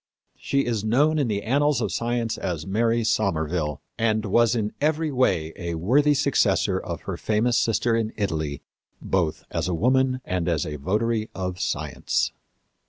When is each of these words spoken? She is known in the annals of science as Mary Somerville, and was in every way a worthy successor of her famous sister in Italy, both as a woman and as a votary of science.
She 0.39 0.65
is 0.65 0.83
known 0.83 1.19
in 1.19 1.27
the 1.27 1.43
annals 1.43 1.79
of 1.79 1.91
science 1.91 2.35
as 2.35 2.65
Mary 2.65 3.03
Somerville, 3.03 3.81
and 3.99 4.25
was 4.25 4.55
in 4.55 4.73
every 4.81 5.11
way 5.11 5.53
a 5.55 5.75
worthy 5.75 6.15
successor 6.15 6.79
of 6.79 7.01
her 7.01 7.17
famous 7.17 7.55
sister 7.55 7.95
in 7.95 8.11
Italy, 8.17 8.63
both 8.99 9.43
as 9.51 9.67
a 9.67 9.75
woman 9.75 10.19
and 10.25 10.49
as 10.49 10.65
a 10.65 10.77
votary 10.77 11.29
of 11.35 11.59
science. 11.59 12.31